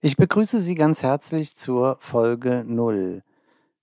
Ich 0.00 0.16
begrüße 0.16 0.60
Sie 0.60 0.76
ganz 0.76 1.02
herzlich 1.02 1.56
zur 1.56 1.96
Folge 1.98 2.62
0. 2.64 3.24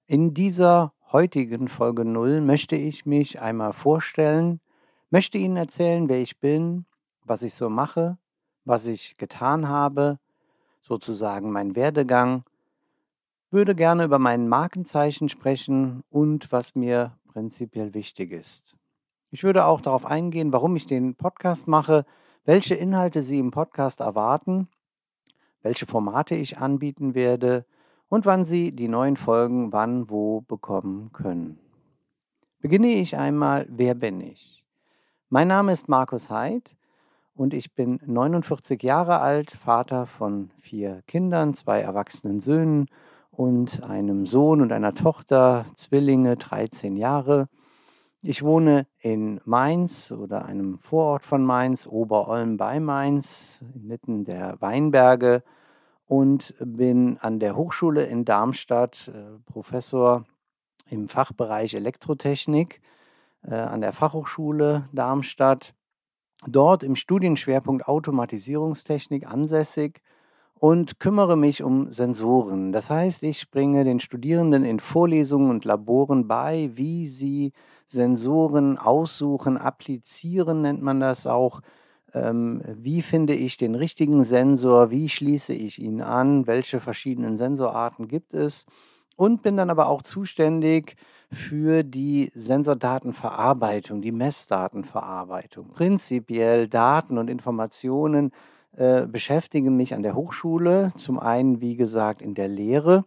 In 0.07 0.33
dieser 0.33 0.93
heutigen 1.11 1.67
Folge 1.67 2.05
0 2.05 2.39
möchte 2.39 2.77
ich 2.77 3.05
mich 3.05 3.41
einmal 3.41 3.73
vorstellen, 3.73 4.61
möchte 5.09 5.37
Ihnen 5.37 5.57
erzählen, 5.57 6.07
wer 6.07 6.21
ich 6.21 6.39
bin, 6.39 6.85
was 7.25 7.41
ich 7.41 7.53
so 7.53 7.69
mache, 7.69 8.17
was 8.63 8.85
ich 8.85 9.17
getan 9.17 9.67
habe, 9.67 10.17
sozusagen 10.79 11.51
mein 11.51 11.75
Werdegang, 11.75 12.45
würde 13.51 13.75
gerne 13.75 14.05
über 14.05 14.17
mein 14.17 14.47
Markenzeichen 14.47 15.27
sprechen 15.27 16.05
und 16.09 16.49
was 16.49 16.75
mir 16.75 17.17
prinzipiell 17.27 17.93
wichtig 17.93 18.31
ist. 18.31 18.77
Ich 19.31 19.43
würde 19.43 19.65
auch 19.65 19.81
darauf 19.81 20.05
eingehen, 20.05 20.53
warum 20.53 20.77
ich 20.77 20.87
den 20.87 21.15
Podcast 21.15 21.67
mache, 21.67 22.05
welche 22.45 22.75
Inhalte 22.75 23.21
Sie 23.21 23.37
im 23.37 23.51
Podcast 23.51 23.99
erwarten 23.99 24.69
welche 25.65 25.87
Formate 25.87 26.35
ich 26.35 26.59
anbieten 26.59 27.15
werde 27.15 27.65
und 28.07 28.27
wann 28.27 28.45
Sie 28.45 28.71
die 28.71 28.87
neuen 28.87 29.17
Folgen 29.17 29.73
wann 29.73 30.11
wo 30.11 30.41
bekommen 30.41 31.09
können. 31.11 31.57
Beginne 32.59 32.89
ich 32.89 33.17
einmal, 33.17 33.65
wer 33.67 33.95
bin 33.95 34.21
ich? 34.21 34.63
Mein 35.29 35.47
Name 35.47 35.71
ist 35.71 35.89
Markus 35.89 36.29
Heid 36.29 36.75
und 37.33 37.55
ich 37.55 37.73
bin 37.73 37.99
49 38.05 38.83
Jahre 38.83 39.21
alt, 39.21 39.53
Vater 39.53 40.05
von 40.05 40.51
vier 40.61 41.01
Kindern, 41.07 41.55
zwei 41.55 41.79
erwachsenen 41.81 42.41
Söhnen 42.41 42.85
und 43.31 43.81
einem 43.81 44.27
Sohn 44.27 44.61
und 44.61 44.71
einer 44.71 44.93
Tochter, 44.93 45.65
Zwillinge, 45.73 46.37
13 46.37 46.95
Jahre. 46.95 47.49
Ich 48.21 48.43
wohne 48.43 48.85
in 48.99 49.41
Mainz 49.45 50.11
oder 50.11 50.45
einem 50.45 50.77
Vorort 50.77 51.23
von 51.23 51.43
Mainz, 51.43 51.87
Oberolm 51.87 52.57
bei 52.57 52.79
Mainz, 52.79 53.65
inmitten 53.73 54.25
der 54.25 54.61
Weinberge 54.61 55.41
und 56.07 56.53
bin 56.59 57.17
an 57.19 57.39
der 57.39 57.55
Hochschule 57.55 58.05
in 58.05 58.25
Darmstadt 58.25 59.11
äh, 59.13 59.39
Professor 59.51 60.25
im 60.89 61.07
Fachbereich 61.07 61.73
Elektrotechnik 61.73 62.81
äh, 63.43 63.55
an 63.55 63.81
der 63.81 63.93
Fachhochschule 63.93 64.87
Darmstadt. 64.91 65.73
Dort 66.47 66.83
im 66.83 66.95
Studienschwerpunkt 66.95 67.87
Automatisierungstechnik 67.87 69.25
ansässig 69.27 70.01
und 70.53 70.99
kümmere 70.99 71.35
mich 71.35 71.63
um 71.63 71.91
Sensoren. 71.91 72.71
Das 72.71 72.89
heißt, 72.89 73.23
ich 73.23 73.49
bringe 73.49 73.83
den 73.83 73.99
Studierenden 73.99 74.63
in 74.63 74.79
Vorlesungen 74.79 75.49
und 75.49 75.65
Laboren 75.65 76.27
bei, 76.27 76.71
wie 76.73 77.07
sie 77.07 77.51
Sensoren 77.87 78.77
aussuchen, 78.77 79.57
applizieren 79.57 80.61
nennt 80.61 80.81
man 80.81 80.99
das 80.99 81.27
auch. 81.27 81.61
Ähm, 82.15 82.61
wie 82.65 83.01
finde 83.01 83.33
ich 83.33 83.57
den 83.57 83.75
richtigen 83.75 84.23
Sensor? 84.23 84.89
Wie 84.89 85.09
schließe 85.09 85.53
ich 85.53 85.79
ihn 85.79 86.01
an? 86.01 86.47
Welche 86.47 86.79
verschiedenen 86.79 87.35
Sensorarten 87.35 88.07
gibt 88.07 88.33
es? 88.33 88.65
Und 89.17 89.43
bin 89.43 89.57
dann 89.57 89.69
aber 89.69 89.89
auch 89.89 90.01
zuständig 90.01 90.95
für 91.29 91.83
die 91.83 92.31
Sensordatenverarbeitung, 92.33 94.01
die 94.01 94.13
Messdatenverarbeitung. 94.13 95.69
Prinzipiell 95.73 96.69
Daten 96.69 97.17
und 97.17 97.29
Informationen 97.29 98.31
äh, 98.77 99.05
beschäftigen 99.05 99.75
mich 99.75 99.93
an 99.93 100.03
der 100.03 100.15
Hochschule, 100.15 100.93
zum 100.97 101.19
einen, 101.19 101.59
wie 101.59 101.75
gesagt, 101.75 102.21
in 102.21 102.33
der 102.33 102.47
Lehre, 102.47 103.03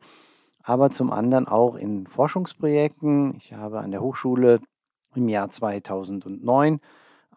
aber 0.62 0.90
zum 0.90 1.10
anderen 1.12 1.48
auch 1.48 1.76
in 1.76 2.06
Forschungsprojekten. 2.06 3.36
Ich 3.36 3.54
habe 3.54 3.80
an 3.80 3.90
der 3.90 4.02
Hochschule 4.02 4.60
im 5.14 5.28
Jahr 5.28 5.48
2009 5.48 6.80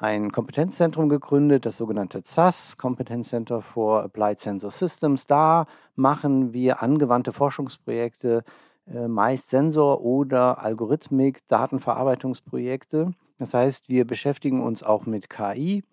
ein 0.02 0.32
Kompetenzzentrum 0.32 1.10
gegründet, 1.10 1.66
das 1.66 1.78
sogenannte 1.78 2.24
ZAS, 2.24 2.78
Competence 2.78 3.30
Center 3.30 3.62
for 3.62 4.04
Applied 4.04 4.40
Sensor 4.40 4.72
Systems. 4.72 5.28
Da 5.28 5.68
machen 5.96 6.54
wir 6.54 6.82
angewandte 6.82 7.34
Forschungsprojekte, 7.34 8.44
äh, 8.88 9.08
meist 9.08 9.50
Sensor- 9.50 10.02
oder 10.02 10.60
Algorithmik, 10.64 11.48
Datenverarbeitungsprojekte. 11.48 13.14
Das 13.38 13.54
heißt, 13.54 13.90
wir 13.90 14.06
beschäftigen 14.06 14.62
uns 14.62 14.84
auch 14.84 15.06
mit 15.06 15.30
KI, 15.30 15.84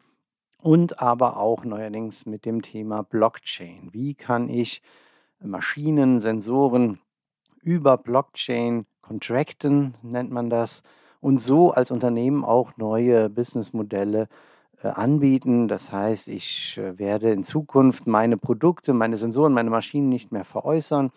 und 0.62 1.00
aber 1.00 1.36
auch 1.36 1.64
neuerdings 1.64 2.26
mit 2.26 2.44
dem 2.44 2.62
Thema 2.62 3.02
Blockchain. 3.02 3.90
Wie 3.92 4.14
kann 4.14 4.48
ich 4.48 4.82
Maschinen, 5.40 6.20
Sensoren 6.20 6.98
über 7.62 7.96
Blockchain 7.96 8.86
contracten, 9.00 9.94
nennt 10.02 10.30
man 10.30 10.50
das, 10.50 10.82
und 11.20 11.38
so 11.38 11.72
als 11.72 11.90
Unternehmen 11.90 12.44
auch 12.44 12.76
neue 12.76 13.28
Businessmodelle 13.28 14.28
äh, 14.82 14.88
anbieten. 14.88 15.68
Das 15.68 15.92
heißt, 15.92 16.28
ich 16.28 16.78
äh, 16.78 16.98
werde 16.98 17.32
in 17.32 17.44
Zukunft 17.44 18.06
meine 18.06 18.36
Produkte, 18.36 18.92
meine 18.92 19.18
Sensoren, 19.18 19.52
meine 19.52 19.70
Maschinen 19.70 20.08
nicht 20.08 20.30
mehr 20.30 20.44
veräußern, 20.44 21.10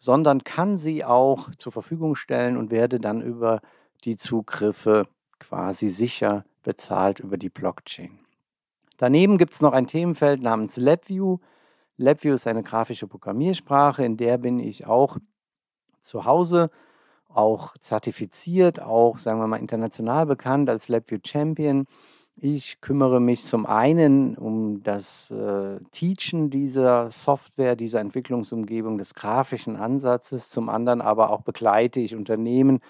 sondern 0.00 0.44
kann 0.44 0.76
sie 0.76 1.04
auch 1.04 1.50
zur 1.56 1.72
Verfügung 1.72 2.16
stellen 2.16 2.56
und 2.56 2.70
werde 2.70 3.00
dann 3.00 3.22
über 3.22 3.60
die 4.04 4.16
Zugriffe 4.16 5.06
quasi 5.38 5.88
sicher 5.88 6.44
bezahlt 6.62 7.20
über 7.20 7.36
die 7.36 7.50
Blockchain. 7.50 8.18
Daneben 8.96 9.38
gibt 9.38 9.54
es 9.54 9.60
noch 9.60 9.72
ein 9.72 9.86
Themenfeld 9.86 10.42
namens 10.42 10.76
LabVIEW. 10.76 11.38
LabVIEW 11.96 12.34
ist 12.34 12.46
eine 12.46 12.62
grafische 12.62 13.06
Programmiersprache, 13.06 14.04
in 14.04 14.16
der 14.16 14.38
bin 14.38 14.58
ich 14.58 14.86
auch 14.86 15.18
zu 16.00 16.24
Hause, 16.24 16.68
auch 17.34 17.76
zertifiziert, 17.78 18.80
auch 18.80 19.18
sagen 19.18 19.40
wir 19.40 19.46
mal 19.46 19.58
international 19.58 20.26
bekannt 20.26 20.68
als 20.70 20.88
LabVIEW 20.88 21.20
Champion. 21.24 21.86
Ich 22.36 22.80
kümmere 22.80 23.20
mich 23.20 23.44
zum 23.44 23.64
einen 23.64 24.36
um 24.36 24.82
das 24.82 25.30
äh, 25.30 25.78
Teachen 25.92 26.50
dieser 26.50 27.10
Software, 27.12 27.76
dieser 27.76 28.00
Entwicklungsumgebung, 28.00 28.98
des 28.98 29.14
grafischen 29.14 29.76
Ansatzes, 29.76 30.50
zum 30.50 30.68
anderen 30.68 31.00
aber 31.00 31.30
auch 31.30 31.42
begleite 31.42 32.00
ich 32.00 32.16
Unternehmen 32.16 32.80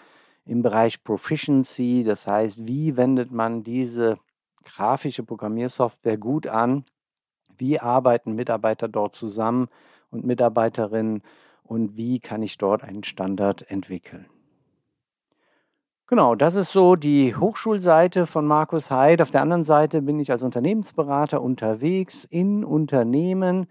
im 0.47 0.63
Bereich 0.63 1.05
Proficiency, 1.05 2.05
das 2.05 2.27
heißt, 2.27 2.67
wie 2.67 2.97
wendet 2.97 3.33
man 3.33 3.63
diese 3.63 4.19
grafische 4.65 5.23
Programmiersoftware 5.23 6.19
gut 6.19 6.47
an. 6.47 6.85
Wie 7.57 7.79
arbeiten 7.79 8.35
Mitarbeiter 8.35 8.89
dort 8.89 9.15
zusammen 9.15 9.69
und 10.11 10.25
Mitarbeiterinnen 10.25 11.23
und 11.63 11.97
wie 11.97 12.19
kann 12.19 12.43
ich 12.43 12.59
dort 12.59 12.83
einen 12.83 13.05
Standard 13.05 13.71
entwickeln? 13.71 14.27
Genau, 16.06 16.35
das 16.35 16.55
ist 16.55 16.71
so 16.71 16.97
die 16.97 17.35
Hochschulseite 17.35 18.27
von 18.27 18.47
Markus 18.47 18.91
Heid. 18.91 19.23
Auf 19.23 19.31
der 19.31 19.43
anderen 19.43 19.65
Seite 19.65 20.03
bin 20.03 20.21
ich 20.21 20.31
als 20.31 20.43
Unternehmensberater 20.43 21.41
unterwegs 21.41 22.25
in 22.25 22.62
Unternehmen, 22.62 23.67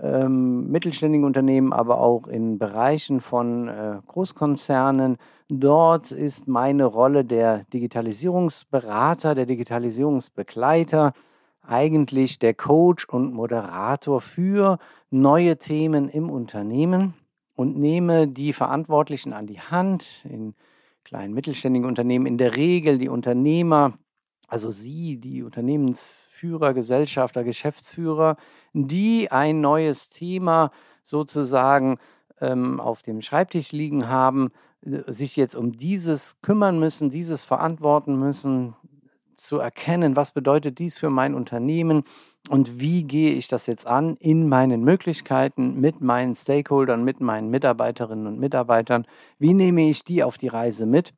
ähm, 0.00 0.70
mittelständigen 0.70 1.26
Unternehmen, 1.26 1.72
aber 1.72 2.00
auch 2.00 2.28
in 2.28 2.58
Bereichen 2.58 3.20
von 3.20 3.68
äh, 3.68 3.98
Großkonzernen, 4.06 5.18
Dort 5.50 6.10
ist 6.10 6.48
meine 6.48 6.86
Rolle 6.86 7.22
der 7.24 7.64
Digitalisierungsberater, 7.64 9.34
der 9.34 9.44
Digitalisierungsbegleiter, 9.44 11.12
eigentlich 11.62 12.38
der 12.38 12.54
Coach 12.54 13.06
und 13.06 13.34
Moderator 13.34 14.22
für 14.22 14.78
neue 15.10 15.58
Themen 15.58 16.08
im 16.08 16.30
Unternehmen 16.30 17.14
und 17.54 17.78
nehme 17.78 18.26
die 18.26 18.54
Verantwortlichen 18.54 19.34
an 19.34 19.46
die 19.46 19.60
Hand 19.60 20.06
in 20.24 20.54
kleinen 21.04 21.34
mittelständigen 21.34 21.86
Unternehmen, 21.86 22.26
in 22.26 22.38
der 22.38 22.56
Regel 22.56 22.98
die 22.98 23.08
Unternehmer, 23.08 23.98
also 24.48 24.70
Sie, 24.70 25.18
die 25.18 25.42
Unternehmensführer, 25.42 26.74
Gesellschafter, 26.74 27.44
Geschäftsführer, 27.44 28.36
die 28.72 29.30
ein 29.30 29.60
neues 29.60 30.08
Thema 30.08 30.70
sozusagen 31.02 31.98
ähm, 32.40 32.80
auf 32.80 33.02
dem 33.02 33.22
Schreibtisch 33.22 33.72
liegen 33.72 34.08
haben, 34.08 34.50
äh, 34.82 35.12
sich 35.12 35.36
jetzt 35.36 35.54
um 35.54 35.72
dieses 35.72 36.40
kümmern 36.40 36.78
müssen, 36.78 37.10
dieses 37.10 37.44
verantworten 37.44 38.18
müssen, 38.18 38.74
zu 39.36 39.58
erkennen, 39.58 40.16
was 40.16 40.32
bedeutet 40.32 40.78
dies 40.78 40.98
für 40.98 41.10
mein 41.10 41.34
Unternehmen 41.34 42.04
und 42.48 42.80
wie 42.80 43.04
gehe 43.04 43.32
ich 43.32 43.48
das 43.48 43.66
jetzt 43.66 43.86
an 43.86 44.16
in 44.16 44.48
meinen 44.48 44.82
Möglichkeiten 44.82 45.80
mit 45.80 46.00
meinen 46.00 46.34
Stakeholdern, 46.34 47.04
mit 47.04 47.20
meinen 47.20 47.50
Mitarbeiterinnen 47.50 48.26
und 48.26 48.38
Mitarbeitern, 48.38 49.06
wie 49.38 49.54
nehme 49.54 49.88
ich 49.88 50.04
die 50.04 50.22
auf 50.22 50.38
die 50.38 50.48
Reise 50.48 50.86
mit 50.86 51.14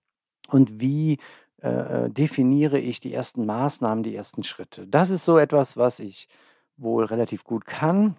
und 0.48 0.80
wie 0.80 1.18
äh, 1.62 2.04
äh, 2.04 2.10
definiere 2.10 2.78
ich 2.78 3.00
die 3.00 3.14
ersten 3.14 3.46
Maßnahmen, 3.46 4.04
die 4.04 4.14
ersten 4.14 4.44
Schritte. 4.44 4.86
Das 4.86 5.10
ist 5.10 5.24
so 5.24 5.38
etwas, 5.38 5.76
was 5.76 5.98
ich 5.98 6.28
wohl 6.76 7.04
relativ 7.04 7.44
gut 7.44 7.66
kann. 7.66 8.16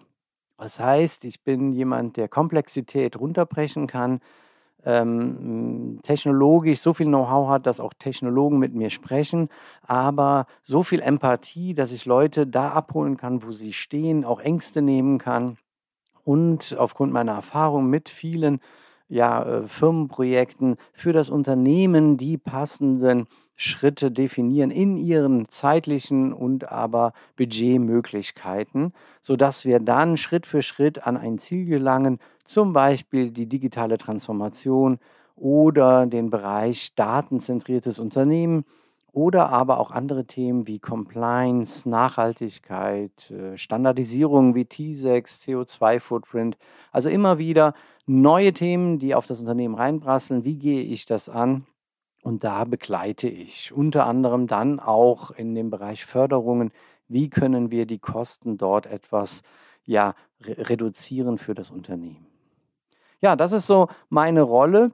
Das 0.58 0.80
heißt, 0.80 1.24
ich 1.24 1.44
bin 1.44 1.72
jemand, 1.72 2.16
der 2.16 2.28
Komplexität 2.28 3.18
runterbrechen 3.18 3.86
kann, 3.86 4.20
ähm, 4.84 5.98
technologisch 6.02 6.80
so 6.80 6.92
viel 6.92 7.06
Know-how 7.06 7.48
hat, 7.48 7.66
dass 7.66 7.80
auch 7.80 7.92
Technologen 7.94 8.58
mit 8.58 8.74
mir 8.74 8.90
sprechen, 8.90 9.48
aber 9.82 10.46
so 10.62 10.82
viel 10.82 11.00
Empathie, 11.00 11.74
dass 11.74 11.92
ich 11.92 12.06
Leute 12.06 12.46
da 12.46 12.70
abholen 12.70 13.16
kann, 13.16 13.42
wo 13.42 13.52
sie 13.52 13.72
stehen, 13.72 14.24
auch 14.24 14.40
Ängste 14.40 14.82
nehmen 14.82 15.18
kann. 15.18 15.58
Und 16.24 16.76
aufgrund 16.78 17.12
meiner 17.12 17.32
Erfahrung 17.32 17.88
mit 17.88 18.08
vielen 18.08 18.60
ja, 19.08 19.42
äh, 19.42 19.66
Firmenprojekten 19.66 20.76
für 20.92 21.12
das 21.12 21.30
Unternehmen 21.30 22.16
die 22.16 22.36
passenden 22.36 23.26
Schritte 23.56 24.12
definieren 24.12 24.70
in 24.70 24.96
ihren 24.96 25.48
zeitlichen 25.48 26.32
und 26.32 26.70
aber 26.70 27.12
Budgetmöglichkeiten, 27.36 28.92
sodass 29.20 29.64
wir 29.64 29.80
dann 29.80 30.16
Schritt 30.16 30.46
für 30.46 30.62
Schritt 30.62 31.06
an 31.06 31.16
ein 31.16 31.38
Ziel 31.38 31.66
gelangen, 31.66 32.20
zum 32.48 32.72
Beispiel 32.72 33.30
die 33.30 33.46
digitale 33.46 33.98
Transformation 33.98 34.98
oder 35.36 36.06
den 36.06 36.30
Bereich 36.30 36.94
datenzentriertes 36.94 38.00
Unternehmen 38.00 38.64
oder 39.12 39.50
aber 39.50 39.78
auch 39.78 39.90
andere 39.90 40.24
Themen 40.24 40.66
wie 40.66 40.78
Compliance, 40.78 41.88
Nachhaltigkeit, 41.88 43.30
äh, 43.30 43.56
Standardisierung 43.58 44.54
wie 44.54 44.64
T6, 44.64 45.42
CO2-Footprint. 45.42 46.56
Also 46.90 47.08
immer 47.08 47.38
wieder 47.38 47.74
neue 48.06 48.52
Themen, 48.52 48.98
die 48.98 49.14
auf 49.14 49.26
das 49.26 49.40
Unternehmen 49.40 49.74
reinprasseln. 49.74 50.44
Wie 50.44 50.56
gehe 50.56 50.82
ich 50.82 51.04
das 51.04 51.28
an? 51.28 51.66
Und 52.22 52.44
da 52.44 52.64
begleite 52.64 53.28
ich 53.28 53.72
unter 53.72 54.06
anderem 54.06 54.46
dann 54.46 54.80
auch 54.80 55.30
in 55.30 55.54
dem 55.54 55.70
Bereich 55.70 56.04
Förderungen. 56.04 56.72
Wie 57.08 57.28
können 57.28 57.70
wir 57.70 57.86
die 57.86 57.98
Kosten 57.98 58.56
dort 58.56 58.86
etwas 58.86 59.42
ja, 59.84 60.14
re 60.42 60.68
reduzieren 60.68 61.38
für 61.38 61.54
das 61.54 61.70
Unternehmen? 61.70 62.27
Ja, 63.20 63.36
das 63.36 63.52
ist 63.52 63.66
so 63.66 63.88
meine 64.08 64.42
Rolle. 64.42 64.92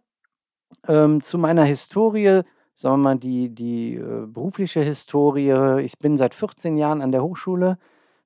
Ähm, 0.88 1.22
zu 1.22 1.38
meiner 1.38 1.64
Historie, 1.64 2.42
sagen 2.74 2.96
wir 2.96 3.08
mal, 3.10 3.18
die, 3.18 3.50
die 3.54 3.96
äh, 3.96 4.26
berufliche 4.26 4.80
Historie. 4.82 5.80
Ich 5.82 5.98
bin 5.98 6.16
seit 6.16 6.34
14 6.34 6.76
Jahren 6.76 7.02
an 7.02 7.12
der 7.12 7.22
Hochschule. 7.22 7.78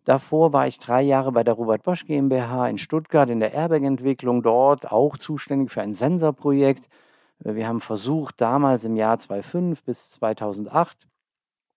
Davor 0.04 0.52
war 0.52 0.66
ich 0.66 0.78
drei 0.78 1.02
Jahre 1.02 1.32
bei 1.32 1.44
der 1.44 1.54
Robert 1.54 1.82
Bosch 1.82 2.06
GmbH 2.06 2.68
in 2.68 2.78
Stuttgart 2.78 3.28
in 3.28 3.40
der 3.40 3.52
Airbag-Entwicklung, 3.52 4.42
dort 4.42 4.90
auch 4.90 5.18
zuständig 5.18 5.70
für 5.70 5.82
ein 5.82 5.92
Sensorprojekt. 5.92 6.88
Wir 7.40 7.68
haben 7.68 7.80
versucht, 7.80 8.40
damals 8.40 8.84
im 8.84 8.96
Jahr 8.96 9.18
2005 9.18 9.84
bis 9.84 10.12
2008 10.12 11.06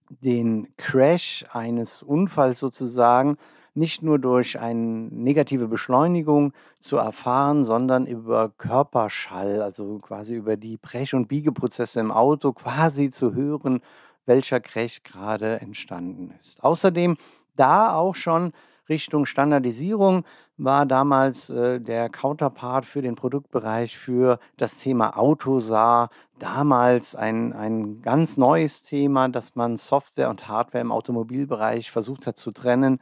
den 0.09 0.73
Crash 0.77 1.45
eines 1.51 2.03
Unfalls 2.03 2.59
sozusagen 2.59 3.37
nicht 3.73 4.03
nur 4.03 4.19
durch 4.19 4.59
eine 4.59 5.07
negative 5.11 5.67
Beschleunigung 5.67 6.53
zu 6.79 6.97
erfahren, 6.97 7.63
sondern 7.63 8.05
über 8.05 8.49
Körperschall, 8.49 9.61
also 9.61 9.99
quasi 9.99 10.35
über 10.35 10.57
die 10.57 10.77
Brech- 10.77 11.13
und 11.13 11.27
Biegeprozesse 11.27 11.99
im 11.99 12.11
Auto 12.11 12.51
quasi 12.53 13.09
zu 13.09 13.33
hören, 13.33 13.81
welcher 14.25 14.59
Crash 14.59 15.03
gerade 15.03 15.61
entstanden 15.61 16.33
ist. 16.39 16.63
Außerdem 16.63 17.17
da 17.55 17.95
auch 17.95 18.15
schon 18.15 18.53
Richtung 18.89 19.25
Standardisierung 19.25 20.25
war 20.57 20.85
damals 20.85 21.49
äh, 21.49 21.79
der 21.79 22.09
Counterpart 22.09 22.85
für 22.85 23.01
den 23.01 23.15
Produktbereich 23.15 23.97
für 23.97 24.39
das 24.57 24.77
Thema 24.77 25.17
Autosar. 25.17 26.09
Damals 26.39 27.15
ein, 27.15 27.53
ein 27.53 28.01
ganz 28.01 28.37
neues 28.37 28.83
Thema, 28.83 29.29
dass 29.29 29.55
man 29.55 29.77
Software 29.77 30.29
und 30.29 30.47
Hardware 30.47 30.81
im 30.81 30.91
Automobilbereich 30.91 31.89
versucht 31.89 32.27
hat 32.27 32.37
zu 32.37 32.51
trennen. 32.51 32.99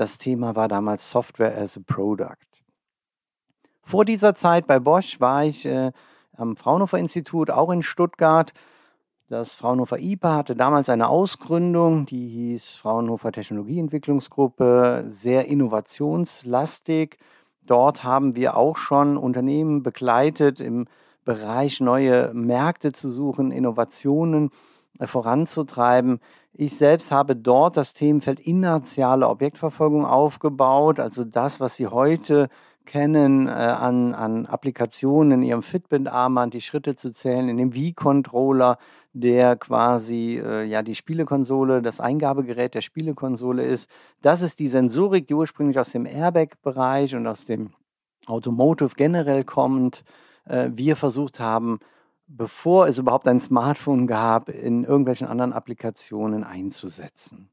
Das 0.00 0.16
Thema 0.16 0.56
war 0.56 0.66
damals 0.66 1.10
Software 1.10 1.54
as 1.58 1.76
a 1.76 1.82
Product. 1.86 2.38
Vor 3.82 4.06
dieser 4.06 4.34
Zeit 4.34 4.66
bei 4.66 4.78
Bosch 4.78 5.20
war 5.20 5.44
ich 5.44 5.66
äh, 5.66 5.92
am 6.34 6.56
Fraunhofer 6.56 6.96
Institut, 6.96 7.50
auch 7.50 7.68
in 7.68 7.82
Stuttgart. 7.82 8.54
Das 9.28 9.52
Fraunhofer 9.52 9.98
IPA 9.98 10.36
hatte 10.36 10.56
damals 10.56 10.88
eine 10.88 11.10
Ausgründung, 11.10 12.06
die 12.06 12.28
hieß 12.28 12.76
Fraunhofer 12.76 13.30
Technologieentwicklungsgruppe, 13.30 15.04
sehr 15.10 15.48
innovationslastig. 15.48 17.18
Dort 17.66 18.02
haben 18.02 18.36
wir 18.36 18.56
auch 18.56 18.78
schon 18.78 19.18
Unternehmen 19.18 19.82
begleitet 19.82 20.60
im 20.60 20.88
Bereich 21.26 21.78
neue 21.78 22.32
Märkte 22.32 22.92
zu 22.92 23.10
suchen, 23.10 23.52
Innovationen 23.52 24.50
voranzutreiben. 25.06 26.20
Ich 26.52 26.76
selbst 26.76 27.10
habe 27.10 27.36
dort 27.36 27.76
das 27.76 27.94
Themenfeld 27.94 28.40
inertiale 28.40 29.28
Objektverfolgung 29.28 30.04
aufgebaut, 30.04 31.00
also 31.00 31.24
das, 31.24 31.60
was 31.60 31.76
Sie 31.76 31.86
heute 31.86 32.48
kennen 32.86 33.46
äh, 33.46 33.50
an, 33.50 34.14
an 34.14 34.46
Applikationen 34.46 35.32
in 35.32 35.42
Ihrem 35.42 35.62
Fitbit-Armband, 35.62 36.54
die 36.54 36.60
Schritte 36.60 36.96
zu 36.96 37.12
zählen, 37.12 37.48
in 37.48 37.56
dem 37.56 37.72
Wii-Controller, 37.72 38.78
der 39.12 39.56
quasi 39.56 40.40
äh, 40.44 40.64
ja 40.64 40.82
die 40.82 40.94
Spielekonsole, 40.94 41.82
das 41.82 42.00
Eingabegerät 42.00 42.74
der 42.74 42.80
Spielekonsole 42.80 43.64
ist. 43.64 43.88
Das 44.22 44.42
ist 44.42 44.58
die 44.58 44.68
Sensorik, 44.68 45.28
die 45.28 45.34
ursprünglich 45.34 45.78
aus 45.78 45.92
dem 45.92 46.06
Airbag-Bereich 46.06 47.14
und 47.14 47.26
aus 47.26 47.44
dem 47.44 47.70
Automotive 48.26 48.94
generell 48.96 49.44
kommt. 49.44 50.04
Äh, 50.46 50.70
wir 50.72 50.96
versucht 50.96 51.38
haben, 51.38 51.78
bevor 52.36 52.86
es 52.86 52.98
überhaupt 52.98 53.26
ein 53.26 53.40
Smartphone 53.40 54.06
gab, 54.06 54.48
in 54.48 54.84
irgendwelchen 54.84 55.26
anderen 55.26 55.52
Applikationen 55.52 56.44
einzusetzen. 56.44 57.50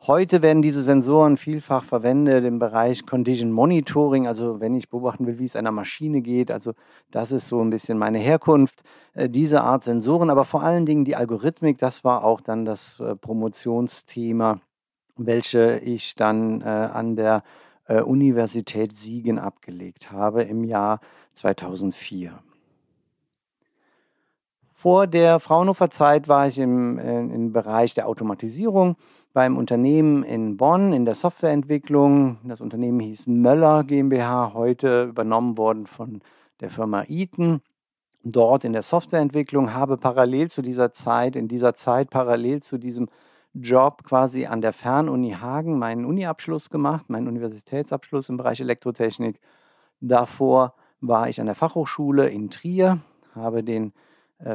Heute 0.00 0.42
werden 0.42 0.62
diese 0.62 0.82
Sensoren 0.82 1.36
vielfach 1.36 1.82
verwendet 1.82 2.44
im 2.44 2.60
Bereich 2.60 3.04
Condition 3.04 3.50
Monitoring, 3.50 4.28
also 4.28 4.60
wenn 4.60 4.76
ich 4.76 4.88
beobachten 4.88 5.26
will, 5.26 5.40
wie 5.40 5.44
es 5.44 5.56
einer 5.56 5.72
Maschine 5.72 6.20
geht. 6.22 6.52
Also 6.52 6.72
das 7.10 7.32
ist 7.32 7.48
so 7.48 7.60
ein 7.60 7.70
bisschen 7.70 7.98
meine 7.98 8.18
Herkunft, 8.18 8.82
äh, 9.14 9.28
diese 9.28 9.62
Art 9.62 9.82
Sensoren, 9.82 10.30
aber 10.30 10.44
vor 10.44 10.62
allen 10.62 10.86
Dingen 10.86 11.04
die 11.04 11.16
Algorithmik, 11.16 11.78
das 11.78 12.04
war 12.04 12.24
auch 12.24 12.40
dann 12.40 12.64
das 12.64 13.00
äh, 13.00 13.16
Promotionsthema, 13.16 14.60
welche 15.16 15.80
ich 15.80 16.14
dann 16.14 16.60
äh, 16.60 16.64
an 16.64 17.16
der 17.16 17.42
Universität 18.04 18.92
Siegen 18.92 19.38
abgelegt 19.38 20.12
habe 20.12 20.42
im 20.42 20.62
Jahr 20.62 21.00
2004. 21.32 22.38
Vor 24.80 25.08
der 25.08 25.40
Fraunhofer 25.40 25.90
Zeit 25.90 26.28
war 26.28 26.46
ich 26.46 26.56
im, 26.56 27.00
äh, 27.00 27.18
im 27.18 27.52
Bereich 27.52 27.94
der 27.94 28.06
Automatisierung 28.06 28.94
beim 29.32 29.56
Unternehmen 29.56 30.22
in 30.22 30.56
Bonn 30.56 30.92
in 30.92 31.04
der 31.04 31.16
Softwareentwicklung. 31.16 32.38
Das 32.44 32.60
Unternehmen 32.60 33.00
hieß 33.00 33.26
Möller 33.26 33.82
GmbH, 33.82 34.52
heute 34.54 35.06
übernommen 35.06 35.58
worden 35.58 35.88
von 35.88 36.20
der 36.60 36.70
Firma 36.70 37.02
Eaton. 37.08 37.60
Dort 38.22 38.62
in 38.62 38.72
der 38.72 38.84
Softwareentwicklung 38.84 39.74
habe 39.74 39.96
parallel 39.96 40.48
zu 40.48 40.62
dieser 40.62 40.92
Zeit, 40.92 41.34
in 41.34 41.48
dieser 41.48 41.74
Zeit 41.74 42.10
parallel 42.10 42.62
zu 42.62 42.78
diesem 42.78 43.08
Job 43.54 44.04
quasi 44.04 44.46
an 44.46 44.60
der 44.60 44.72
Fernuni 44.72 45.32
Hagen 45.32 45.76
meinen 45.80 46.04
Uniabschluss 46.04 46.70
gemacht, 46.70 47.10
meinen 47.10 47.26
Universitätsabschluss 47.26 48.28
im 48.28 48.36
Bereich 48.36 48.60
Elektrotechnik. 48.60 49.40
Davor 50.00 50.74
war 51.00 51.28
ich 51.28 51.40
an 51.40 51.46
der 51.46 51.56
Fachhochschule 51.56 52.28
in 52.28 52.48
Trier, 52.48 53.00
habe 53.34 53.64
den 53.64 53.92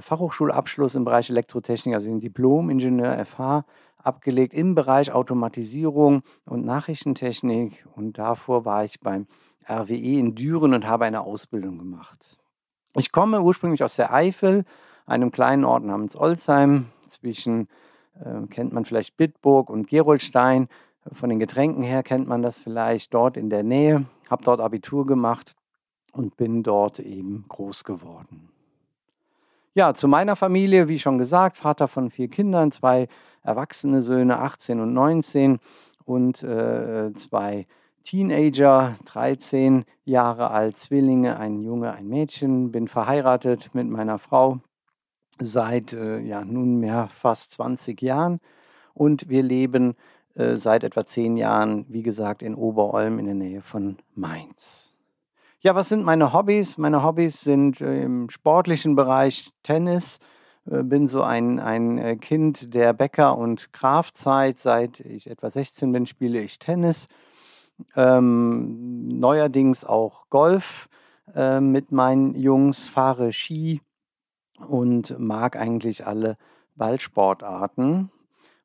Fachhochschulabschluss 0.01 0.95
im 0.95 1.03
Bereich 1.03 1.29
Elektrotechnik, 1.29 1.93
also 1.95 2.09
den 2.09 2.21
Diplom-Ingenieur 2.21 3.23
FH, 3.25 3.65
abgelegt 3.97 4.53
im 4.53 4.75
Bereich 4.75 5.11
Automatisierung 5.11 6.23
und 6.45 6.65
Nachrichtentechnik. 6.65 7.85
Und 7.95 8.17
davor 8.17 8.65
war 8.65 8.85
ich 8.85 8.99
beim 8.99 9.27
RWE 9.67 10.19
in 10.19 10.35
Düren 10.35 10.73
und 10.73 10.87
habe 10.87 11.05
eine 11.05 11.21
Ausbildung 11.21 11.77
gemacht. 11.77 12.37
Ich 12.95 13.11
komme 13.11 13.41
ursprünglich 13.41 13.83
aus 13.83 13.95
der 13.95 14.13
Eifel, 14.13 14.65
einem 15.05 15.31
kleinen 15.31 15.65
Ort 15.65 15.83
namens 15.83 16.15
Olsheim. 16.15 16.87
Zwischen 17.09 17.67
äh, 18.19 18.47
kennt 18.47 18.73
man 18.73 18.85
vielleicht 18.85 19.17
Bitburg 19.17 19.69
und 19.69 19.87
Gerolstein. 19.87 20.67
Von 21.11 21.29
den 21.29 21.39
Getränken 21.39 21.83
her 21.83 22.03
kennt 22.03 22.27
man 22.27 22.41
das 22.41 22.59
vielleicht 22.59 23.13
dort 23.13 23.35
in 23.35 23.49
der 23.49 23.63
Nähe. 23.63 24.05
Habe 24.29 24.43
dort 24.43 24.61
Abitur 24.61 25.05
gemacht 25.05 25.55
und 26.11 26.37
bin 26.37 26.63
dort 26.63 26.99
eben 26.99 27.45
groß 27.49 27.83
geworden. 27.83 28.49
Ja, 29.75 29.95
zu 29.95 30.07
meiner 30.07 30.35
Familie, 30.35 30.87
wie 30.87 30.99
schon 30.99 31.17
gesagt, 31.17 31.57
Vater 31.57 31.87
von 31.87 32.11
vier 32.11 32.27
Kindern, 32.27 32.71
zwei 32.71 33.07
erwachsene 33.41 34.03
Söhne, 34.03 34.37
18 34.37 34.79
und 34.79 34.93
19 34.93 35.57
und 36.05 36.43
äh, 36.43 37.11
zwei 37.15 37.65
Teenager, 38.03 38.95
13 39.05 39.85
Jahre 40.05 40.51
alt, 40.51 40.77
Zwillinge, 40.77 41.39
ein 41.39 41.59
Junge, 41.59 41.91
ein 41.91 42.07
Mädchen, 42.07 42.71
bin 42.71 42.87
verheiratet 42.87 43.73
mit 43.73 43.89
meiner 43.89 44.19
Frau 44.19 44.59
seit 45.39 45.93
äh, 45.93 46.19
ja, 46.19 46.45
nunmehr 46.45 47.09
fast 47.11 47.53
20 47.53 47.99
Jahren 48.03 48.39
und 48.93 49.27
wir 49.27 49.41
leben 49.41 49.95
äh, 50.35 50.55
seit 50.55 50.83
etwa 50.83 51.03
zehn 51.03 51.35
Jahren, 51.35 51.85
wie 51.89 52.03
gesagt, 52.03 52.43
in 52.43 52.53
Oberolm 52.53 53.17
in 53.17 53.25
der 53.25 53.35
Nähe 53.35 53.61
von 53.63 53.97
Mainz. 54.13 54.92
Ja, 55.65 55.75
was 55.75 55.87
sind 55.87 56.03
meine 56.03 56.33
Hobbys? 56.33 56.77
Meine 56.77 57.03
Hobbys 57.03 57.39
sind 57.39 57.79
äh, 57.79 58.03
im 58.03 58.29
sportlichen 58.29 58.97
Bereich 58.97 59.51
Tennis. 59.63 60.19
Äh, 60.69 60.83
bin 60.83 61.07
so 61.07 61.21
ein, 61.21 61.57
ein 61.57 61.97
äh, 61.97 62.17
Kind 62.17 62.73
der 62.73 62.91
Bäcker- 62.91 63.37
und 63.37 63.71
Kraftzeit. 63.71 64.59
Seit 64.59 64.99
ich 64.99 65.29
etwa 65.29 65.49
16 65.49 65.93
bin, 65.93 66.05
spiele 66.05 66.41
ich 66.41 66.59
Tennis. 66.59 67.07
Ähm, 67.95 69.07
neuerdings 69.07 69.85
auch 69.85 70.29
Golf 70.29 70.89
äh, 71.33 71.61
mit 71.61 71.93
meinen 71.93 72.35
Jungs, 72.35 72.85
fahre 72.85 73.31
Ski 73.31 73.79
und 74.67 75.17
mag 75.17 75.55
eigentlich 75.55 76.05
alle 76.05 76.35
Ballsportarten. 76.75 78.11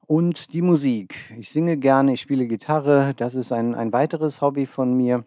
Und 0.09 0.53
die 0.53 0.63
Musik. 0.63 1.33
Ich 1.39 1.51
singe 1.51 1.77
gerne, 1.77 2.15
ich 2.15 2.21
spiele 2.21 2.49
Gitarre. 2.49 3.15
Das 3.17 3.37
ist 3.37 3.53
ein, 3.53 3.77
ein 3.77 3.93
weiteres 3.93 4.43
Hobby 4.43 4.67
von 4.67 4.95
mir 4.95 5.25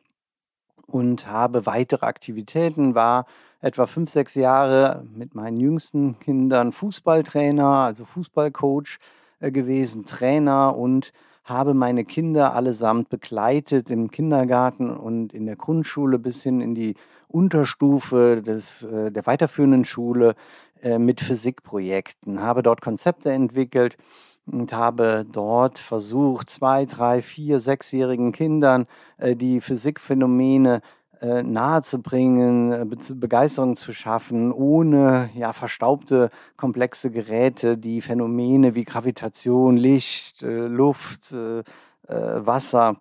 und 0.91 1.27
habe 1.27 1.65
weitere 1.65 2.05
Aktivitäten, 2.05 2.95
war 2.95 3.25
etwa 3.61 3.85
fünf, 3.85 4.09
sechs 4.09 4.35
Jahre 4.35 5.05
mit 5.13 5.35
meinen 5.35 5.59
jüngsten 5.59 6.19
Kindern 6.19 6.71
Fußballtrainer, 6.71 7.65
also 7.65 8.05
Fußballcoach 8.05 8.99
äh, 9.39 9.51
gewesen, 9.51 10.05
Trainer 10.05 10.75
und 10.75 11.13
habe 11.43 11.73
meine 11.73 12.05
Kinder 12.05 12.53
allesamt 12.53 13.09
begleitet 13.09 13.89
im 13.89 14.11
Kindergarten 14.11 14.89
und 14.89 15.33
in 15.33 15.45
der 15.45 15.55
Grundschule 15.55 16.19
bis 16.19 16.43
hin 16.43 16.61
in 16.61 16.75
die 16.75 16.95
Unterstufe 17.27 18.41
des, 18.41 18.83
äh, 18.83 19.11
der 19.11 19.25
weiterführenden 19.25 19.85
Schule 19.85 20.35
äh, 20.81 20.97
mit 20.97 21.21
Physikprojekten, 21.21 22.41
habe 22.41 22.63
dort 22.63 22.81
Konzepte 22.81 23.31
entwickelt 23.31 23.97
und 24.45 24.73
habe 24.73 25.25
dort 25.31 25.79
versucht, 25.79 26.49
zwei, 26.49 26.85
drei, 26.85 27.21
vier, 27.21 27.59
sechsjährigen 27.59 28.31
Kindern 28.31 28.87
äh, 29.17 29.35
die 29.35 29.61
Physikphänomene 29.61 30.81
äh, 31.21 31.43
nahezubringen, 31.43 32.71
äh, 32.71 33.13
Begeisterung 33.13 33.75
zu 33.75 33.93
schaffen, 33.93 34.51
ohne 34.51 35.29
ja, 35.35 35.53
verstaubte, 35.53 36.31
komplexe 36.57 37.11
Geräte, 37.11 37.77
die 37.77 38.01
Phänomene 38.01 38.73
wie 38.73 38.83
Gravitation, 38.83 39.77
Licht, 39.77 40.41
äh, 40.41 40.67
Luft, 40.67 41.31
äh, 41.31 41.59
äh, 41.59 41.63
Wasser 42.07 42.99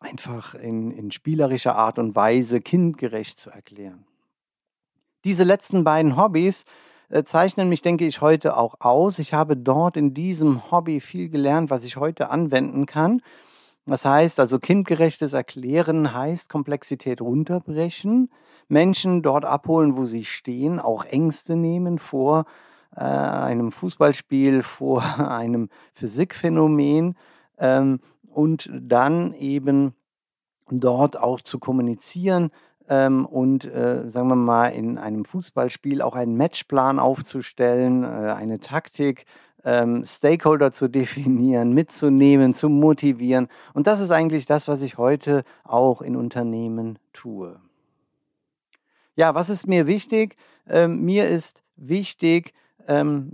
einfach 0.00 0.54
in, 0.54 0.90
in 0.90 1.10
spielerischer 1.10 1.76
Art 1.76 1.98
und 1.98 2.14
Weise 2.14 2.60
kindgerecht 2.60 3.38
zu 3.38 3.50
erklären. 3.50 4.04
Diese 5.24 5.44
letzten 5.44 5.84
beiden 5.84 6.16
Hobbys 6.16 6.64
äh, 7.08 7.24
zeichnen 7.24 7.68
mich, 7.68 7.82
denke 7.82 8.06
ich, 8.06 8.20
heute 8.20 8.56
auch 8.56 8.76
aus. 8.80 9.18
Ich 9.18 9.32
habe 9.34 9.56
dort 9.56 9.96
in 9.96 10.14
diesem 10.14 10.70
Hobby 10.70 11.00
viel 11.00 11.28
gelernt, 11.28 11.70
was 11.70 11.84
ich 11.84 11.96
heute 11.96 12.30
anwenden 12.30 12.86
kann. 12.86 13.22
Das 13.86 14.04
heißt 14.04 14.40
also, 14.40 14.58
kindgerechtes 14.58 15.32
Erklären 15.32 16.12
heißt 16.12 16.48
Komplexität 16.48 17.20
runterbrechen, 17.20 18.30
Menschen 18.68 19.22
dort 19.22 19.44
abholen, 19.44 19.96
wo 19.96 20.06
sie 20.06 20.24
stehen, 20.24 20.80
auch 20.80 21.04
Ängste 21.04 21.54
nehmen 21.54 22.00
vor 22.00 22.46
äh, 22.96 23.00
einem 23.00 23.70
Fußballspiel, 23.70 24.62
vor 24.64 25.02
einem 25.02 25.68
Physikphänomen 25.94 27.16
ähm, 27.58 28.00
und 28.32 28.68
dann 28.72 29.34
eben 29.34 29.94
dort 30.68 31.18
auch 31.18 31.40
zu 31.40 31.60
kommunizieren, 31.60 32.50
ähm, 32.88 33.26
und, 33.26 33.64
äh, 33.64 34.08
sagen 34.08 34.28
wir 34.28 34.36
mal, 34.36 34.68
in 34.68 34.98
einem 34.98 35.24
Fußballspiel 35.24 36.02
auch 36.02 36.14
einen 36.14 36.36
Matchplan 36.36 36.98
aufzustellen, 36.98 38.04
äh, 38.04 38.06
eine 38.06 38.60
Taktik, 38.60 39.26
ähm, 39.64 40.04
Stakeholder 40.06 40.72
zu 40.72 40.88
definieren, 40.88 41.72
mitzunehmen, 41.72 42.54
zu 42.54 42.68
motivieren. 42.68 43.48
Und 43.74 43.86
das 43.86 44.00
ist 44.00 44.10
eigentlich 44.10 44.46
das, 44.46 44.68
was 44.68 44.82
ich 44.82 44.98
heute 44.98 45.44
auch 45.64 46.00
in 46.00 46.16
Unternehmen 46.16 46.98
tue. 47.12 47.58
Ja, 49.16 49.34
was 49.34 49.50
ist 49.50 49.66
mir 49.66 49.86
wichtig? 49.86 50.36
Ähm, 50.68 51.04
mir 51.04 51.28
ist 51.28 51.62
wichtig, 51.76 52.52
ähm, 52.86 53.32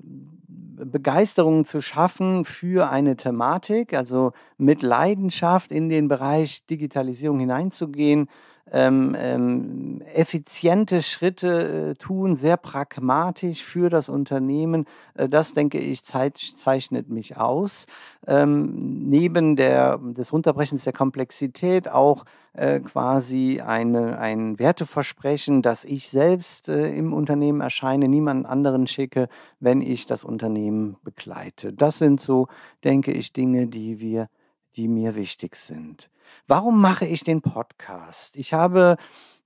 Begeisterung 0.85 1.64
zu 1.64 1.80
schaffen 1.80 2.44
für 2.44 2.90
eine 2.90 3.16
Thematik, 3.16 3.94
also 3.94 4.32
mit 4.56 4.82
Leidenschaft 4.82 5.71
in 5.71 5.88
den 5.88 6.09
Bereich 6.09 6.66
Digitalisierung 6.66 7.40
hineinzugehen, 7.40 8.28
ähm, 8.71 9.16
ähm, 9.19 10.02
effiziente 10.14 11.02
Schritte 11.02 11.90
äh, 11.90 11.95
tun, 11.95 12.37
sehr 12.37 12.57
pragmatisch 12.57 13.64
für 13.64 13.90
das 13.90 14.09
Unternehmen. 14.09 14.87
Äh, 15.14 15.28
das, 15.28 15.52
denke 15.52 15.78
ich, 15.78 16.04
zeichnet 16.04 17.09
mich 17.09 17.37
aus. 17.37 17.87
Ähm, 18.26 19.09
neben 19.09 19.57
der, 19.57 19.99
des 19.99 20.33
Runterbrechens 20.33 20.85
der 20.85 20.92
Komplexität 20.92 21.88
auch 21.88 22.25
äh, 22.54 22.81
quasi 22.81 23.61
eine, 23.61 24.19
ein 24.19 24.59
Werteversprechen, 24.59 25.62
dass 25.62 25.85
ich 25.85 26.09
selbst 26.09 26.69
äh, 26.69 26.95
im 26.95 27.12
Unternehmen 27.12 27.61
erscheine, 27.61 28.09
niemanden 28.09 28.47
anderen 28.47 28.87
schicke, 28.87 29.28
wenn 29.59 29.81
ich 29.81 30.07
das 30.07 30.25
Unternehmen 30.25 30.97
begleite. 31.02 31.73
Das 31.73 31.99
sind 31.99 32.21
so, 32.21 32.49
denke 32.85 33.12
ich, 33.12 33.33
Dinge, 33.33 33.66
die 33.66 34.00
wir 34.00 34.28
die 34.76 34.88
mir 34.88 35.14
wichtig 35.14 35.57
sind. 35.57 36.11
Warum 36.47 36.81
mache 36.81 37.07
ich 37.07 37.25
den 37.25 37.43
Podcast? 37.43 38.37
Ich 38.37 38.52
habe, 38.52 38.97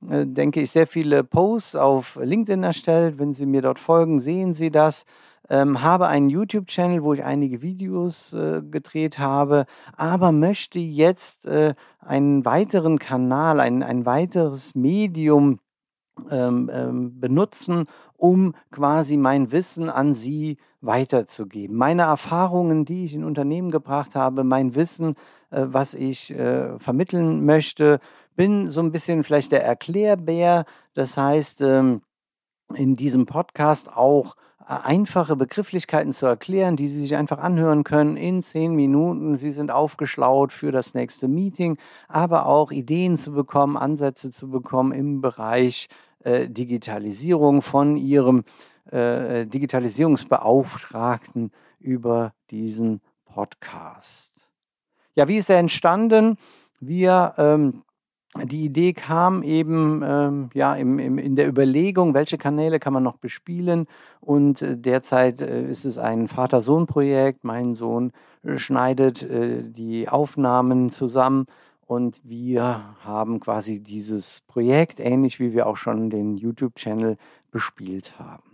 äh, 0.09 0.26
denke 0.26 0.61
ich, 0.61 0.71
sehr 0.71 0.87
viele 0.87 1.25
Posts 1.25 1.76
auf 1.76 2.18
LinkedIn 2.23 2.62
erstellt. 2.62 3.18
Wenn 3.18 3.35
Sie 3.35 3.47
mir 3.47 3.62
dort 3.62 3.78
folgen, 3.78 4.21
sehen 4.21 4.54
Sie 4.54 4.71
das. 4.71 5.04
Ähm, 5.49 5.83
habe 5.83 6.09
einen 6.09 6.28
YouTube-Channel, 6.28 7.04
wo 7.04 7.12
ich 7.12 7.23
einige 7.23 7.62
Videos 7.62 8.33
äh, 8.33 8.62
gedreht 8.68 9.18
habe, 9.18 9.66
aber 9.97 10.33
möchte 10.33 10.80
jetzt 10.80 11.47
äh, 11.47 11.75
einen 12.00 12.45
weiteren 12.45 12.99
Kanal, 12.99 13.61
ein, 13.61 13.85
ein 13.85 14.06
weiteres 14.06 14.75
Medium 14.75 15.61
ähm, 16.30 16.71
ähm, 16.73 17.21
benutzen, 17.21 17.87
um 18.16 18.54
quasi 18.73 19.16
mein 19.16 19.52
Wissen 19.52 19.88
an 19.88 20.14
Sie 20.14 20.56
weiterzugeben. 20.80 21.76
Meine 21.76 22.02
Erfahrungen, 22.02 22.85
die 22.85 23.04
ich 23.04 23.14
in 23.14 23.25
Unternehmen 23.25 23.71
gebracht 23.71 24.14
habe, 24.14 24.45
mein 24.45 24.75
Wissen, 24.75 25.16
äh, 25.50 25.66
was 25.68 25.95
ich 25.95 26.33
äh, 26.33 26.78
vermitteln 26.78 27.45
möchte, 27.45 28.00
bin 28.35 28.68
so 28.68 28.80
ein 28.80 28.92
bisschen 28.92 29.25
vielleicht 29.25 29.52
der 29.52 29.64
Erklärbär. 29.64 30.64
Das 30.95 31.16
heißt, 31.16 31.62
ähm, 31.62 32.02
in 32.75 32.97
diesem 32.97 33.26
Podcast 33.26 33.97
auch 33.97 34.37
äh, 34.61 34.64
einfache 34.83 35.37
Begrifflichkeiten 35.37 36.12
zu 36.12 36.26
erklären, 36.26 36.76
die 36.76 36.88
Sie 36.88 37.00
sich 37.00 37.16
einfach 37.16 37.38
anhören 37.38 37.85
können 37.85 38.16
in 38.16 38.42
zehn 38.42 38.75
Minuten. 38.75 39.37
Sie 39.37 39.52
sind 39.52 39.71
aufgeschlaut 39.71 40.52
für 40.52 40.73
das 40.73 40.95
nächste 40.95 41.28
Meeting, 41.28 41.78
aber 42.09 42.47
auch 42.47 42.71
Ideen 42.73 43.16
zu 43.16 43.33
bekommen, 43.33 43.76
Ansätze 43.76 44.30
zu 44.30 44.50
bekommen 44.50 44.92
im 44.92 45.21
Bereich 45.21 45.88
Digitalisierung 46.25 47.62
von 47.62 47.97
Ihrem 47.97 48.42
äh, 48.90 49.47
Digitalisierungsbeauftragten 49.47 51.52
über 51.78 52.33
diesen 52.50 53.00
Podcast. 53.25 54.35
Ja, 55.14 55.28
wie 55.28 55.37
ist 55.37 55.50
er 55.50 55.59
entstanden? 55.59 56.37
Wir 56.81 57.35
ähm, 57.38 57.85
die 58.45 58.64
Idee 58.64 58.93
kam 58.93 59.43
eben 59.43 60.02
ähm, 60.05 60.50
ja, 60.52 60.75
im, 60.75 60.99
im, 60.99 61.19
in 61.19 61.37
der 61.37 61.49
Überlegung, 61.49 62.14
welche 62.14 62.38
Kanäle 62.38 62.78
kann 62.78 62.93
man 62.93 63.02
noch 63.02 63.16
bespielen. 63.16 63.87
Und 64.21 64.62
äh, 64.62 64.76
derzeit 64.76 65.40
äh, 65.40 65.69
ist 65.69 65.85
es 65.85 65.99
ein 65.99 66.28
Vater-Sohn-Projekt. 66.28 67.45
Mein 67.45 67.75
Sohn 67.75 68.12
äh, 68.45 68.59
schneidet 68.59 69.23
äh, 69.23 69.62
die 69.62 70.09
Aufnahmen 70.09 70.90
zusammen 70.90 71.47
und 71.87 72.21
wir 72.25 72.97
haben 73.05 73.40
quasi 73.40 73.81
dieses 73.81 74.43
Projekt, 74.49 74.99
ähnlich 74.99 75.38
wie 75.38 75.52
wir 75.52 75.66
auch 75.66 75.76
schon 75.76 76.11
den 76.11 76.37
YouTube-Channel 76.37 77.16
bespielt 77.52 78.19
haben. 78.19 78.46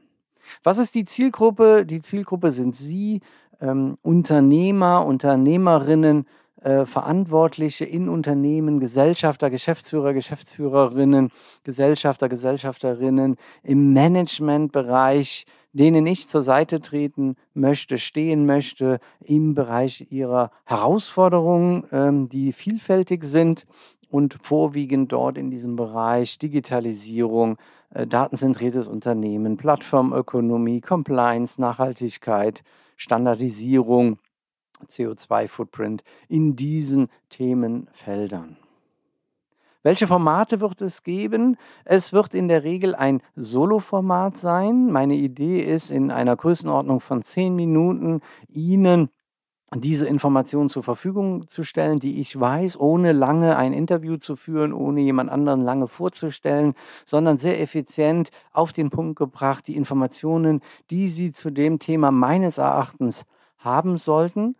Was 0.62 0.78
ist 0.78 0.94
die 0.94 1.04
Zielgruppe? 1.04 1.84
Die 1.86 2.00
Zielgruppe 2.00 2.52
sind 2.52 2.76
Sie, 2.76 3.20
ähm, 3.60 3.96
Unternehmer, 4.02 5.06
Unternehmerinnen, 5.06 6.26
äh, 6.62 6.86
Verantwortliche 6.86 7.84
in 7.84 8.08
Unternehmen, 8.08 8.78
Gesellschafter, 8.78 9.50
Geschäftsführer, 9.50 10.12
Geschäftsführerinnen, 10.12 11.30
Gesellschafter, 11.64 12.28
Gesellschafterinnen 12.28 13.36
im 13.62 13.92
Managementbereich, 13.92 15.46
denen 15.72 16.06
ich 16.06 16.28
zur 16.28 16.42
Seite 16.42 16.80
treten 16.80 17.36
möchte, 17.54 17.98
stehen 17.98 18.46
möchte 18.46 19.00
im 19.24 19.54
Bereich 19.54 20.06
ihrer 20.10 20.50
Herausforderungen, 20.64 21.84
ähm, 21.90 22.28
die 22.28 22.52
vielfältig 22.52 23.24
sind 23.24 23.66
und 24.08 24.38
vorwiegend 24.40 25.10
dort 25.10 25.38
in 25.38 25.50
diesem 25.50 25.74
Bereich 25.74 26.38
Digitalisierung, 26.38 27.56
datenzentriertes 27.94 28.88
Unternehmen, 28.88 29.56
Plattformökonomie, 29.56 30.80
Compliance, 30.80 31.60
Nachhaltigkeit, 31.60 32.62
Standardisierung, 32.96 34.18
CO2-Footprint 34.88 36.02
in 36.28 36.56
diesen 36.56 37.08
Themenfeldern. 37.28 38.56
Welche 39.84 40.06
Formate 40.06 40.60
wird 40.60 40.80
es 40.80 41.02
geben? 41.02 41.56
Es 41.84 42.12
wird 42.12 42.34
in 42.34 42.46
der 42.46 42.62
Regel 42.62 42.94
ein 42.94 43.20
Solo-Format 43.34 44.36
sein. 44.36 44.92
Meine 44.92 45.14
Idee 45.14 45.60
ist, 45.60 45.90
in 45.90 46.12
einer 46.12 46.36
Größenordnung 46.36 47.00
von 47.00 47.22
zehn 47.22 47.56
Minuten 47.56 48.20
Ihnen 48.48 49.10
diese 49.80 50.06
Informationen 50.06 50.68
zur 50.68 50.82
Verfügung 50.82 51.48
zu 51.48 51.64
stellen, 51.64 51.98
die 51.98 52.20
ich 52.20 52.38
weiß, 52.38 52.78
ohne 52.78 53.12
lange 53.12 53.56
ein 53.56 53.72
Interview 53.72 54.16
zu 54.18 54.36
führen, 54.36 54.72
ohne 54.72 55.00
jemand 55.00 55.30
anderen 55.30 55.62
lange 55.62 55.88
vorzustellen, 55.88 56.74
sondern 57.06 57.38
sehr 57.38 57.60
effizient 57.60 58.30
auf 58.52 58.72
den 58.72 58.90
Punkt 58.90 59.18
gebracht, 59.18 59.66
die 59.66 59.76
Informationen, 59.76 60.60
die 60.90 61.08
Sie 61.08 61.32
zu 61.32 61.50
dem 61.50 61.78
Thema 61.78 62.10
meines 62.10 62.58
Erachtens 62.58 63.24
haben 63.58 63.96
sollten. 63.96 64.56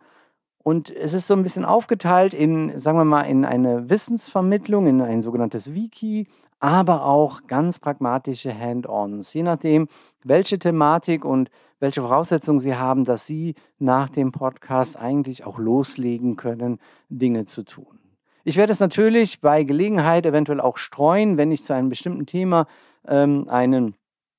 Und 0.63 0.89
es 0.89 1.13
ist 1.13 1.27
so 1.27 1.33
ein 1.33 1.43
bisschen 1.43 1.65
aufgeteilt 1.65 2.33
in, 2.33 2.79
sagen 2.79 2.97
wir 2.97 3.05
mal, 3.05 3.23
in 3.23 3.43
eine 3.43 3.89
Wissensvermittlung, 3.89 4.87
in 4.87 5.01
ein 5.01 5.21
sogenanntes 5.21 5.73
Wiki, 5.73 6.27
aber 6.63 7.05
auch 7.05 7.41
ganz 7.47 7.79
pragmatische 7.79 8.57
Hand-ons, 8.57 9.33
je 9.33 9.43
nachdem, 9.43 9.89
welche 10.23 10.57
Thematik 10.57 11.25
und 11.25 11.49
welche 11.83 11.99
Voraussetzungen 11.99 12.59
Sie 12.59 12.75
haben, 12.75 13.03
dass 13.03 13.25
Sie 13.25 13.55
nach 13.77 14.07
dem 14.07 14.31
Podcast 14.31 14.95
eigentlich 14.95 15.43
auch 15.43 15.59
loslegen 15.59 16.37
können, 16.37 16.79
Dinge 17.09 17.45
zu 17.45 17.63
tun. 17.63 17.99
Ich 18.45 18.55
werde 18.55 18.71
es 18.71 18.79
natürlich 18.79 19.41
bei 19.41 19.65
Gelegenheit 19.65 20.25
eventuell 20.25 20.61
auch 20.61 20.77
streuen, 20.77 21.35
wenn 21.35 21.51
ich 21.51 21.61
zu 21.61 21.73
einem 21.73 21.89
bestimmten 21.89 22.25
Thema 22.25 22.67
ähm, 23.05 23.49
einen 23.49 23.95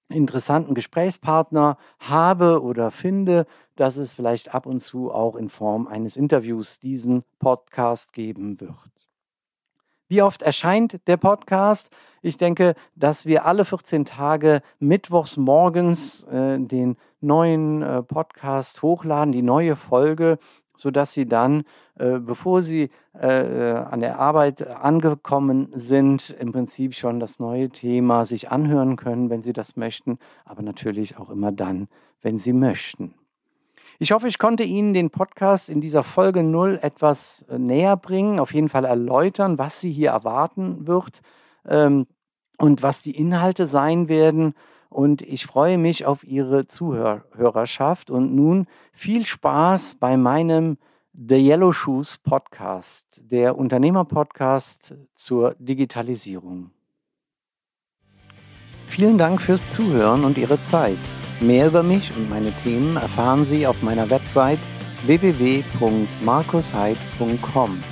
interessanten 0.09 0.75
Gesprächspartner 0.75 1.77
habe 1.99 2.63
oder 2.63 2.91
finde, 2.91 3.47
dass 3.77 3.99
es 3.99 4.15
vielleicht 4.15 4.55
ab 4.55 4.65
und 4.65 4.81
zu 4.81 5.13
auch 5.13 5.37
in 5.37 5.51
Form 5.51 5.87
eines 5.87 6.17
Interviews 6.17 6.81
diesen 6.81 7.25
Podcast 7.41 8.15
geben 8.15 8.59
wird. 8.59 8.95
Wie 10.09 10.23
oft 10.23 10.43
erscheint 10.43 11.01
der 11.07 11.17
Podcast? 11.17 11.91
Ich 12.21 12.37
denke, 12.37 12.75
dass 12.95 13.27
wir 13.27 13.47
alle 13.47 13.65
14 13.65 14.05
Tage 14.05 14.63
mittwochs 14.79 15.37
morgens 15.37 16.25
äh, 16.25 16.59
den 16.59 16.97
neuen 17.25 17.83
äh, 17.83 18.03
Podcast 18.03 18.83
hochladen, 18.83 19.33
die 19.33 19.43
neue 19.43 19.77
Folge, 19.77 20.39
sodass 20.77 21.13
Sie 21.13 21.27
dann, 21.27 21.65
äh, 21.99 22.19
bevor 22.19 22.61
Sie 22.61 22.91
äh, 23.19 23.73
äh, 23.73 23.77
an 23.77 24.01
der 24.01 24.19
Arbeit 24.19 24.67
angekommen 24.67 25.69
sind, 25.75 26.31
im 26.39 26.53
Prinzip 26.53 26.95
schon 26.95 27.21
das 27.21 27.39
neue 27.39 27.71
Thema 27.71 28.27
sich 28.27 28.51
anhören 28.51 28.97
können, 28.97 29.31
wenn 29.31 29.43
Sie 29.43 29.53
das 29.53 29.77
möchten, 29.77 30.19
aber 30.45 30.63
natürlich 30.63 31.17
auch 31.17 31.31
immer 31.31 31.53
dann, 31.53 31.89
wenn 32.23 32.39
Sie 32.39 32.53
möchten. 32.53 33.15
Ich 34.01 34.11
hoffe, 34.11 34.27
ich 34.27 34.39
konnte 34.39 34.65
Ihnen 34.65 34.93
den 34.93 35.11
Podcast 35.11 35.71
in 35.71 35.81
dieser 35.81 36.03
Folge 36.03 36.43
0 36.43 36.81
etwas 36.83 37.45
äh, 37.49 37.59
näher 37.59 37.97
bringen, 37.97 38.41
auf 38.41 38.53
jeden 38.53 38.69
Fall 38.69 38.85
erläutern, 38.85 39.59
was 39.59 39.81
Sie 39.81 39.93
hier 39.93 40.11
erwarten 40.11 40.89
wird 40.89 41.21
ähm, 41.67 42.07
und 42.59 42.83
was 42.83 43.03
die 43.03 43.17
Inhalte 43.17 43.67
sein 43.67 44.09
werden. 44.09 44.55
Und 44.95 45.21
ich 45.23 45.45
freue 45.45 45.77
mich 45.77 46.07
auf 46.07 46.23
Ihre 46.23 46.69
Zuhörerschaft. 46.69 48.13
Und 48.13 48.33
nun 48.33 48.69
viel 48.93 49.27
Spaß 49.27 49.97
bei 49.97 50.17
meinem 50.17 50.79
The 51.13 51.35
Yellow 51.35 51.73
Shoes 51.73 52.19
Podcast, 52.19 53.21
der 53.29 53.59
Unternehmerpodcast 53.59 54.95
zur 55.17 55.57
Digitalisierung. 55.59 56.71
Vielen 58.87 59.19
Dank 59.19 59.41
fürs 59.41 59.69
Zuhören 59.71 60.23
und 60.23 60.39
Ihre 60.39 60.61
Zeit. 60.61 60.99
Mehr 61.41 61.67
über 61.67 61.83
mich 61.83 62.17
und 62.17 62.31
meine 62.31 62.53
Themen 62.63 62.97
erfahren 62.97 63.45
Sie 63.45 63.67
auf 63.67 63.83
meiner 63.83 64.09
Website 64.11 64.61
www.markusheid.com. 65.07 67.83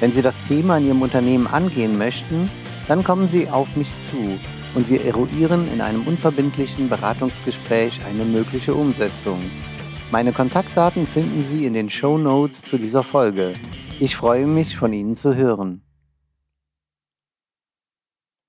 Wenn 0.00 0.12
Sie 0.12 0.20
das 0.20 0.46
Thema 0.46 0.76
in 0.76 0.88
Ihrem 0.88 1.00
Unternehmen 1.00 1.46
angehen 1.46 1.96
möchten, 1.96 2.50
dann 2.88 3.02
kommen 3.02 3.26
Sie 3.26 3.48
auf 3.48 3.74
mich 3.74 3.98
zu 3.98 4.38
und 4.76 4.90
wir 4.90 5.04
eruieren 5.06 5.72
in 5.72 5.80
einem 5.80 6.06
unverbindlichen 6.06 6.90
Beratungsgespräch 6.90 7.98
eine 8.04 8.24
mögliche 8.24 8.74
Umsetzung. 8.74 9.40
Meine 10.12 10.32
Kontaktdaten 10.32 11.06
finden 11.06 11.40
Sie 11.40 11.64
in 11.64 11.72
den 11.72 11.88
Show 11.88 12.18
Notes 12.18 12.60
zu 12.62 12.76
dieser 12.76 13.02
Folge. 13.02 13.54
Ich 13.98 14.14
freue 14.16 14.46
mich, 14.46 14.76
von 14.76 14.92
Ihnen 14.92 15.16
zu 15.16 15.34
hören. 15.34 15.85